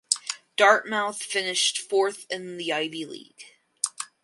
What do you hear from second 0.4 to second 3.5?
Dartmouth finished fourth in the Ivy League.